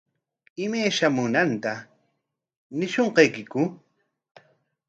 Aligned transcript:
¿Imay 0.63 0.89
shamunanta 0.97 1.73
ñishunqaykiku? 2.77 3.61